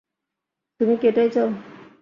[0.79, 1.49] তুমি কি এটাই চাও?